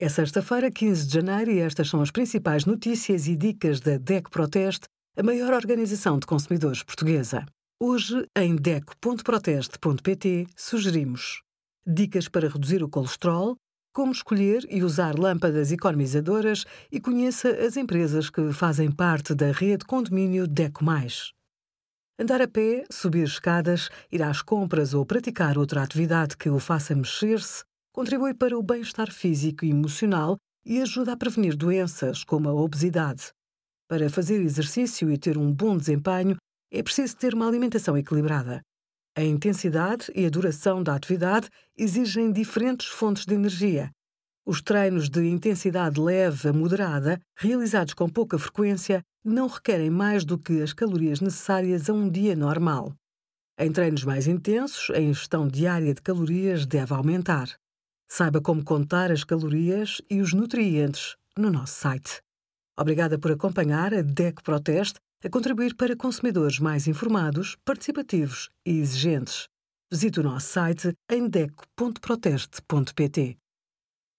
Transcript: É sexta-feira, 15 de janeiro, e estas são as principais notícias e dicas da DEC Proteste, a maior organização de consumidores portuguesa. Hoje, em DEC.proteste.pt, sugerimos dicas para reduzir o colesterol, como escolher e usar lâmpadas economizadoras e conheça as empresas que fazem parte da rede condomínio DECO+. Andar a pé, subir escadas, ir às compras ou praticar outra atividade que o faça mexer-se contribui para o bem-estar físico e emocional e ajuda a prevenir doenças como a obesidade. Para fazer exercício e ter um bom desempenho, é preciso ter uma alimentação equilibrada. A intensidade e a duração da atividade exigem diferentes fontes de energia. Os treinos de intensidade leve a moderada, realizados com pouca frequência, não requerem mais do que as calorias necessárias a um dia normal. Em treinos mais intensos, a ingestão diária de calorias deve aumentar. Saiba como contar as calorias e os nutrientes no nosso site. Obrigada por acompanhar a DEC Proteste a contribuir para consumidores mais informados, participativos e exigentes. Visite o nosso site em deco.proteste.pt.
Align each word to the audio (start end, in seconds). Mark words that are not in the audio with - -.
É 0.00 0.08
sexta-feira, 0.08 0.70
15 0.70 1.08
de 1.08 1.14
janeiro, 1.14 1.50
e 1.50 1.58
estas 1.58 1.88
são 1.88 2.00
as 2.00 2.12
principais 2.12 2.64
notícias 2.64 3.26
e 3.26 3.34
dicas 3.34 3.80
da 3.80 3.98
DEC 3.98 4.30
Proteste, 4.30 4.86
a 5.16 5.24
maior 5.24 5.52
organização 5.52 6.20
de 6.20 6.26
consumidores 6.26 6.84
portuguesa. 6.84 7.44
Hoje, 7.82 8.24
em 8.36 8.54
DEC.proteste.pt, 8.54 10.46
sugerimos 10.56 11.42
dicas 11.84 12.28
para 12.28 12.48
reduzir 12.48 12.80
o 12.80 12.88
colesterol, 12.88 13.56
como 13.92 14.12
escolher 14.12 14.64
e 14.70 14.84
usar 14.84 15.18
lâmpadas 15.18 15.72
economizadoras 15.72 16.64
e 16.92 17.00
conheça 17.00 17.50
as 17.50 17.76
empresas 17.76 18.30
que 18.30 18.52
fazem 18.52 18.92
parte 18.92 19.34
da 19.34 19.50
rede 19.50 19.84
condomínio 19.84 20.46
DECO+. 20.46 20.84
Andar 22.20 22.40
a 22.40 22.46
pé, 22.46 22.84
subir 22.88 23.24
escadas, 23.24 23.90
ir 24.12 24.22
às 24.22 24.42
compras 24.42 24.94
ou 24.94 25.04
praticar 25.04 25.58
outra 25.58 25.82
atividade 25.82 26.36
que 26.36 26.48
o 26.48 26.60
faça 26.60 26.94
mexer-se 26.94 27.64
contribui 27.98 28.32
para 28.32 28.56
o 28.56 28.62
bem-estar 28.62 29.10
físico 29.10 29.64
e 29.64 29.70
emocional 29.70 30.36
e 30.64 30.80
ajuda 30.80 31.14
a 31.14 31.16
prevenir 31.16 31.56
doenças 31.56 32.22
como 32.22 32.48
a 32.48 32.54
obesidade. 32.54 33.32
Para 33.88 34.08
fazer 34.08 34.40
exercício 34.40 35.10
e 35.10 35.18
ter 35.18 35.36
um 35.36 35.52
bom 35.52 35.76
desempenho, 35.76 36.36
é 36.72 36.80
preciso 36.80 37.16
ter 37.16 37.34
uma 37.34 37.48
alimentação 37.48 37.98
equilibrada. 37.98 38.62
A 39.16 39.24
intensidade 39.24 40.12
e 40.14 40.24
a 40.24 40.30
duração 40.30 40.80
da 40.80 40.94
atividade 40.94 41.48
exigem 41.76 42.30
diferentes 42.30 42.86
fontes 42.86 43.26
de 43.26 43.34
energia. 43.34 43.90
Os 44.46 44.62
treinos 44.62 45.10
de 45.10 45.26
intensidade 45.26 46.00
leve 46.00 46.50
a 46.50 46.52
moderada, 46.52 47.20
realizados 47.36 47.94
com 47.94 48.08
pouca 48.08 48.38
frequência, 48.38 49.02
não 49.24 49.48
requerem 49.48 49.90
mais 49.90 50.24
do 50.24 50.38
que 50.38 50.62
as 50.62 50.72
calorias 50.72 51.20
necessárias 51.20 51.90
a 51.90 51.92
um 51.92 52.08
dia 52.08 52.36
normal. 52.36 52.94
Em 53.58 53.72
treinos 53.72 54.04
mais 54.04 54.28
intensos, 54.28 54.88
a 54.94 55.00
ingestão 55.00 55.48
diária 55.48 55.92
de 55.92 56.00
calorias 56.00 56.64
deve 56.64 56.94
aumentar. 56.94 57.58
Saiba 58.10 58.40
como 58.40 58.64
contar 58.64 59.12
as 59.12 59.22
calorias 59.22 60.00
e 60.08 60.20
os 60.20 60.32
nutrientes 60.32 61.16
no 61.36 61.50
nosso 61.50 61.74
site. 61.74 62.22
Obrigada 62.78 63.18
por 63.18 63.30
acompanhar 63.30 63.92
a 63.92 64.00
DEC 64.00 64.42
Proteste 64.42 64.98
a 65.22 65.28
contribuir 65.28 65.74
para 65.74 65.96
consumidores 65.96 66.58
mais 66.58 66.86
informados, 66.86 67.56
participativos 67.64 68.48
e 68.64 68.78
exigentes. 68.78 69.48
Visite 69.92 70.20
o 70.20 70.22
nosso 70.22 70.48
site 70.48 70.94
em 71.10 71.28
deco.proteste.pt. 71.28 73.36